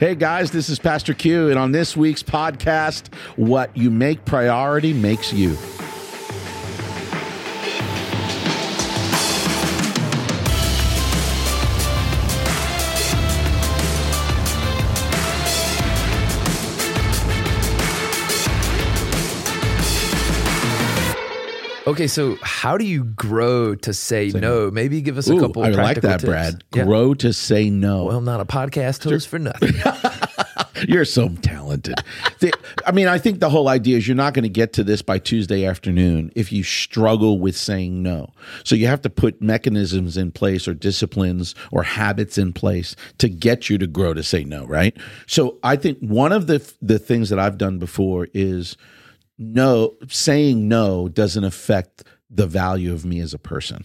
[0.00, 4.94] Hey guys, this is Pastor Q, and on this week's podcast, What You Make Priority
[4.94, 5.58] Makes You.
[21.90, 24.70] Okay, so how do you grow to say, no?
[24.70, 25.64] Maybe give us a couple.
[25.64, 26.24] I like that, tips.
[26.24, 26.64] Brad.
[26.72, 26.84] Yeah.
[26.84, 28.04] Grow to say no.
[28.04, 29.74] Well, I'm not a podcast host for nothing.
[30.88, 31.96] You're so talented.
[32.38, 32.54] The-
[32.86, 35.02] I mean, I think the whole idea is you're not going to get to this
[35.02, 38.32] by Tuesday afternoon if you struggle with saying no.
[38.64, 43.28] So you have to put mechanisms in place or disciplines or habits in place to
[43.28, 44.96] get you to grow to say no, right?
[45.26, 48.76] So I think one of the the things that I've done before is
[49.40, 53.84] no saying no doesn't affect the value of me as a person.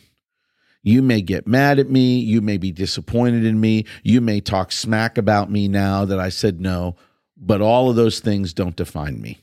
[0.84, 2.20] You may get mad at me.
[2.20, 3.86] You may be disappointed in me.
[4.04, 6.96] You may talk smack about me now that I said no,
[7.36, 9.40] but all of those things don't define me.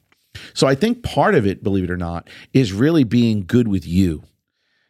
[0.55, 3.87] So I think part of it, believe it or not, is really being good with
[3.87, 4.23] you.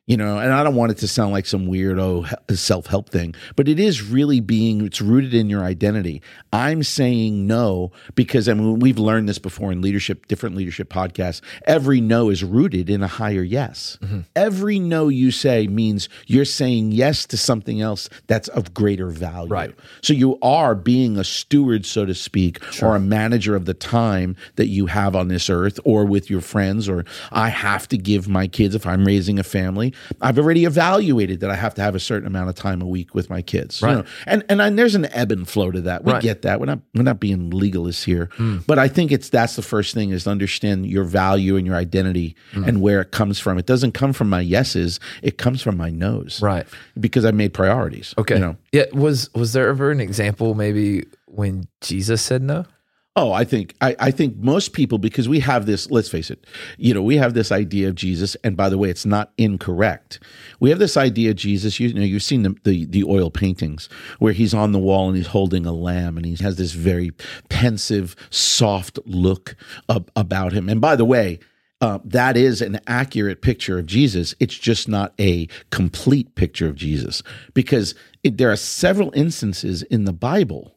[0.08, 3.08] You know, and I don't want it to sound like some weirdo uh, self help
[3.08, 6.22] thing, but it is really being, it's rooted in your identity.
[6.52, 11.40] I'm saying no because I mean, we've learned this before in leadership, different leadership podcasts.
[11.68, 13.96] Every no is rooted in a higher yes.
[14.02, 14.20] Mm-hmm.
[14.34, 19.52] Every no you say means you're saying yes to something else that's of greater value.
[19.52, 19.74] Right.
[20.02, 24.34] So you are being a steward, so to speak, or a manager of the time
[24.56, 28.26] that you have on this earth or with your friends, or I have to give
[28.28, 31.94] my kids, if I'm raising a family, I've already evaluated that I have to have
[31.94, 33.80] a certain amount of time a week with my kids.
[33.80, 34.04] you know.
[34.26, 36.04] And and I, there's an ebb and flow to that.
[36.04, 36.22] We Right.
[36.22, 36.60] get that.
[36.60, 38.30] We're not we're not being legalists here.
[38.36, 38.58] Hmm.
[38.66, 41.76] But I think it's that's the first thing is to understand your value and your
[41.76, 42.64] identity hmm.
[42.64, 43.58] and where it comes from.
[43.58, 46.40] It doesn't come from my yeses, it comes from my no's.
[46.42, 46.66] Right.
[46.98, 48.14] Because I made priorities.
[48.18, 48.34] Okay.
[48.34, 48.56] You know.
[48.72, 48.84] Yeah.
[48.92, 52.66] Was was there ever an example maybe when Jesus said no?
[53.14, 55.90] Oh, I think I, I think most people because we have this.
[55.90, 56.46] Let's face it,
[56.78, 60.18] you know, we have this idea of Jesus, and by the way, it's not incorrect.
[60.60, 61.78] We have this idea of Jesus.
[61.78, 65.16] You know, you've seen the, the the oil paintings where he's on the wall and
[65.16, 67.10] he's holding a lamb, and he has this very
[67.50, 69.56] pensive, soft look
[69.90, 70.70] ab- about him.
[70.70, 71.38] And by the way,
[71.82, 74.34] uh, that is an accurate picture of Jesus.
[74.40, 77.22] It's just not a complete picture of Jesus
[77.52, 80.76] because it, there are several instances in the Bible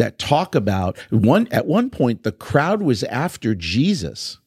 [0.00, 4.38] that talk about one at one point the crowd was after Jesus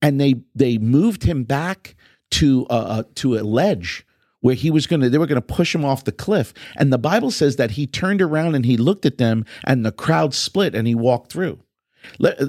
[0.00, 1.94] and they they moved him back
[2.30, 4.06] to uh, uh, to a ledge
[4.40, 6.90] where he was going to they were going to push him off the cliff and
[6.90, 10.32] the bible says that he turned around and he looked at them and the crowd
[10.32, 11.58] split and he walked through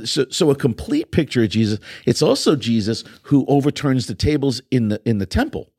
[0.06, 4.90] so, so a complete picture of jesus it's also jesus who overturns the tables in
[4.90, 5.72] the in the temple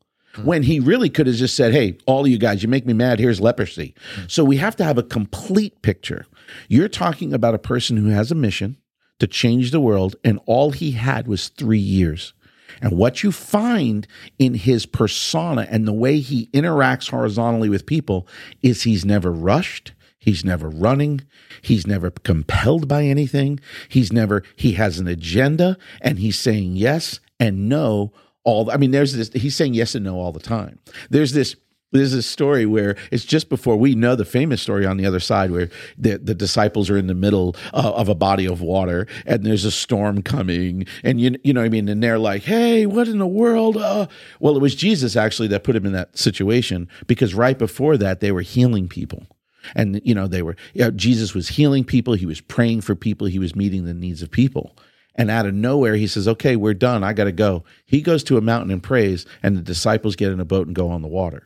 [0.43, 3.19] when he really could have just said, Hey, all you guys, you make me mad.
[3.19, 3.93] Here's leprosy.
[4.27, 6.25] So we have to have a complete picture.
[6.67, 8.77] You're talking about a person who has a mission
[9.19, 12.33] to change the world, and all he had was three years.
[12.81, 14.07] And what you find
[14.39, 18.27] in his persona and the way he interacts horizontally with people
[18.63, 19.91] is he's never rushed.
[20.17, 21.21] He's never running.
[21.61, 23.59] He's never compelled by anything.
[23.89, 28.13] He's never, he has an agenda and he's saying yes and no
[28.43, 29.29] all I mean, there's this.
[29.33, 30.79] He's saying yes and no all the time.
[31.09, 31.55] There's this.
[31.91, 35.19] There's this story where it's just before we know the famous story on the other
[35.19, 39.07] side where the, the disciples are in the middle uh, of a body of water
[39.25, 42.43] and there's a storm coming and you you know what I mean and they're like
[42.43, 44.07] hey what in the world uh,
[44.39, 48.21] well it was Jesus actually that put him in that situation because right before that
[48.21, 49.25] they were healing people
[49.75, 52.95] and you know they were you know, Jesus was healing people he was praying for
[52.95, 54.77] people he was meeting the needs of people
[55.13, 57.03] and out of nowhere, he says, Okay, we're done.
[57.03, 57.65] I got to go.
[57.85, 60.75] He goes to a mountain and prays, and the disciples get in a boat and
[60.75, 61.43] go on the water.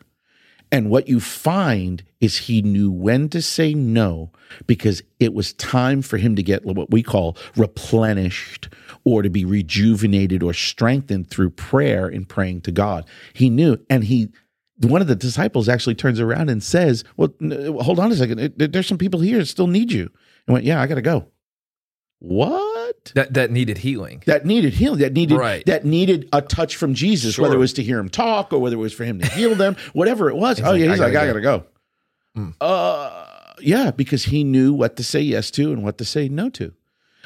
[0.76, 4.34] And what you find is he knew when to say no
[4.68, 8.68] because it was time for him to get what we call replenished
[9.06, 13.06] or to be rejuvenated or strengthened through prayer and praying to God.
[13.32, 14.34] He knew, and he
[14.82, 17.34] one of the disciples actually turns around and says, Well,
[17.80, 18.56] hold on a second.
[18.58, 20.12] There's some people here that still need you.
[20.46, 21.28] And went, Yeah, I got to go.
[22.20, 22.65] What?
[23.14, 24.24] That that needed healing.
[24.26, 25.00] that needed healing.
[25.00, 25.66] That needed Right.
[25.68, 28.76] that needed a touch from jesus whether it was to hear him talk or whether
[28.76, 30.60] it was for him to heal them whatever it was.
[30.62, 31.64] Oh yeah he's I like i gotta gotta
[32.36, 32.56] go.
[32.62, 33.24] Uh
[33.62, 36.74] yeah because he knew what to say yes to and what to say no to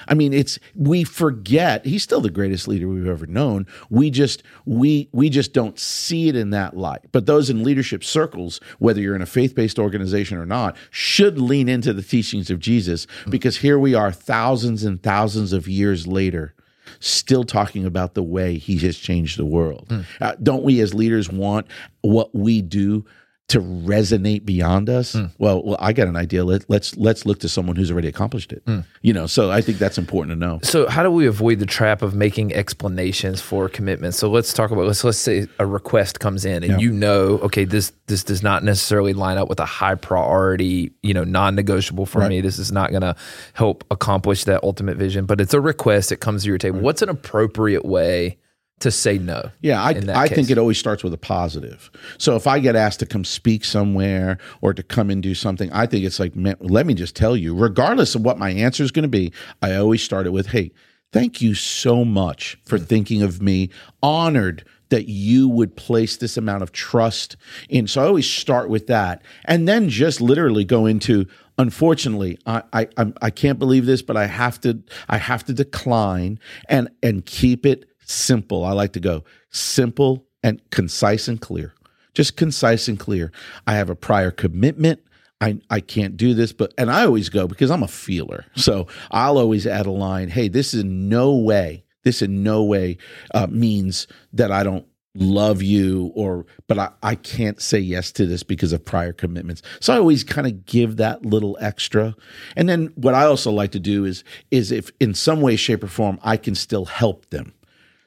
[0.08, 3.68] I mean, it's we forget he's still the greatest leader we've ever known.
[3.90, 7.06] We just we we just don't see it in that light.
[7.12, 11.70] But those in leadership circles, whether you're in a faith-based organization or not, should lean
[11.70, 16.54] into the teachings of Jesus because here we are thousands and thousands of years later
[17.00, 19.88] still talking about the way he has changed the world.
[20.20, 21.68] Uh, don't we as leaders want
[22.02, 23.06] what we do
[23.50, 25.32] to resonate beyond us, mm.
[25.40, 26.46] well, well, I got an idea.
[26.46, 28.64] Let, let's let's look to someone who's already accomplished it.
[28.66, 28.86] Mm.
[29.02, 30.60] You know, so I think that's important to know.
[30.62, 34.14] So how do we avoid the trap of making explanations for commitment?
[34.14, 36.78] So let's talk about let's let's say a request comes in and Yeah.
[36.78, 41.14] you know, okay, this this does not necessarily line up with a high priority, you
[41.14, 42.30] know, non-negotiable for Right.
[42.30, 42.42] me.
[42.42, 43.16] This is not going to
[43.54, 46.12] help accomplish that ultimate vision, but it's a request.
[46.12, 46.82] It comes to your table.
[46.82, 48.38] What's an appropriate way
[48.80, 49.52] to say no?
[49.62, 51.92] Yeah, I, I think it always starts with a positive.
[52.18, 55.72] So if I get asked to come speak somewhere or to come and do something,
[55.72, 58.84] I think it's like, man, let me just tell you, regardless of what my answer
[58.84, 60.72] is going to be, I always start it with, hey,
[61.12, 62.86] thank you so much for hmm.
[62.86, 63.70] thinking of me.
[64.02, 67.38] Honored that you would place this amount of trust
[67.70, 67.88] in.
[67.88, 69.22] So I always start with that.
[69.46, 71.28] And then just literally go into,
[71.58, 72.88] unfortunately, I, I,
[73.22, 77.66] I can't believe this, but I have to, I have to decline and, and keep
[77.66, 78.66] it simple.
[78.66, 81.74] I like to go simple and concise and clear.
[82.14, 83.32] Just concise and clear.
[83.68, 85.02] I have a prior commitment.
[85.42, 88.46] I, I can't do this, but and I always go because I'm a feeler.
[88.56, 92.64] So I'll always add a line, hey, this is in no way, this in no
[92.64, 92.98] way
[93.34, 94.86] uh, means that I don't
[95.16, 99.62] love you or but I, I can't say yes to this because of prior commitments.
[99.80, 102.16] So I always kind of give that little extra.
[102.56, 105.84] And then what I also like to do is is if in some way, shape,
[105.84, 107.54] or form I can still help them.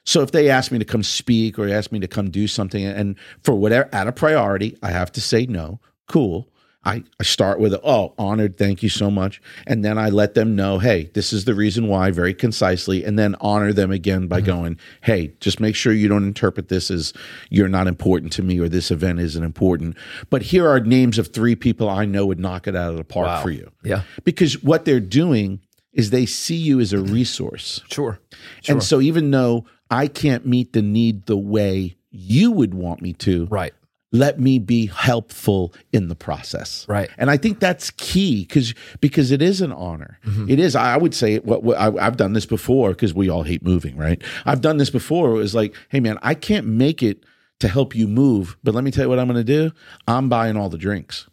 [0.05, 2.83] So if they ask me to come speak or ask me to come do something,
[2.83, 5.79] and for whatever at a priority, I have to say no.
[6.07, 6.49] Cool.
[6.85, 10.55] I, I start with oh honored, thank you so much, and then I let them
[10.55, 14.39] know, hey, this is the reason why, very concisely, and then honor them again by
[14.39, 14.45] mm-hmm.
[14.47, 17.13] going, hey, just make sure you don't interpret this as
[17.49, 19.95] you're not important to me or this event isn't important.
[20.29, 23.05] But here are names of three people I know would knock it out of the
[23.05, 23.41] park Wow.
[23.41, 25.61] for you, Yeah, because what they're doing
[25.93, 27.81] is they see you as a resource.
[27.89, 28.19] Sure.
[28.61, 28.73] sure.
[28.73, 33.13] And so even though I can't meet the need the way you would want me
[33.13, 33.73] to, Right.
[34.11, 36.85] let me be helpful in the process.
[36.87, 37.09] Right.
[37.17, 40.19] And I think that's key because because it is an honor.
[40.25, 40.49] Mm-hmm.
[40.49, 40.75] It is.
[40.75, 43.95] I would say what, what I, I've done this before because we all hate moving,
[43.97, 44.21] right?
[44.45, 45.31] I've done this before.
[45.31, 47.23] It was like, hey man, I can't make it
[47.59, 49.71] to help you move, but let me tell you what I'm going to do.
[50.07, 51.27] I'm buying all the drinks.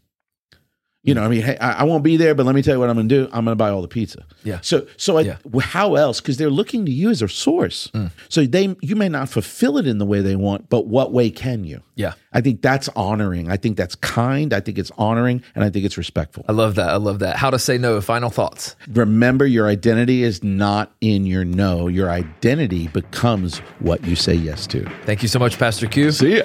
[1.03, 2.81] You know, I mean, hey, I, I won't be there, but let me tell you
[2.81, 3.25] what I'm going to do.
[3.33, 4.27] I'm going to buy all the pizza.
[4.45, 4.59] Yeah.
[4.61, 5.37] So, so I, Yeah.
[5.63, 6.21] how else?
[6.21, 7.89] Because they're looking to you as a source.
[7.95, 8.11] Mm.
[8.29, 11.31] So they, you may not fulfill it in the way they want, but what way
[11.31, 11.81] can you?
[11.95, 12.13] Yeah.
[12.35, 13.51] I think that's honoring.
[13.51, 14.53] I think that's kind.
[14.53, 16.45] I think it's honoring, and I think it's respectful.
[16.49, 16.91] I love that.
[16.91, 17.37] I love that.
[17.37, 17.99] How to say no.
[18.03, 18.77] Final thoughts.
[18.93, 21.89] Remember, your identity is not in your no.
[21.89, 24.85] Your identity becomes what you say yes to.
[25.07, 26.11] Thank you so much, Pastor Q.
[26.13, 26.43] See ya.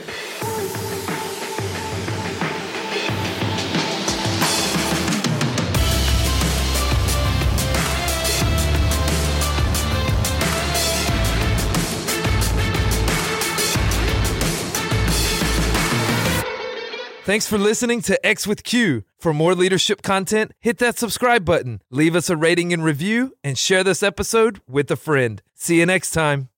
[17.25, 19.03] Thanks for listening to X with Q.
[19.17, 23.57] For more leadership content, hit that subscribe button, leave us a rating and review, and
[23.57, 25.41] share this episode with a friend.
[25.55, 26.49] See you next time.